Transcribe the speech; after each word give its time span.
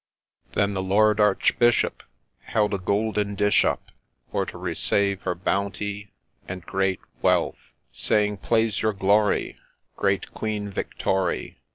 Then 0.53 0.73
the 0.73 0.81
Lord 0.81 1.19
Archbishop 1.19 2.01
held 2.45 2.73
a 2.73 2.79
goulden 2.79 3.35
dish 3.35 3.63
up, 3.63 3.91
For 4.31 4.47
to 4.47 4.57
resave 4.57 5.19
her 5.21 5.35
bounty 5.35 6.11
and 6.47 6.65
great 6.65 6.99
wealth, 7.21 7.71
Saying,' 7.91 8.37
Plase 8.47 8.81
your 8.81 8.93
Glory, 8.93 9.59
great 9.95 10.33
Queen 10.33 10.71
Vic 10.71 10.97
tory 10.97 11.59